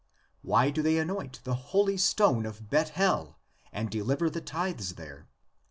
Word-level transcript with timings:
Why 0.41 0.71
do 0.71 0.81
they 0.81 0.97
anoint 0.97 1.41
the 1.43 1.53
holy 1.53 1.95
stone 1.95 2.47
of 2.47 2.71
Bethel 2.71 3.37
and 3.71 3.91
deliver 3.91 4.31
the 4.31 4.41
tithes 4.41 4.95
there? 4.95 5.27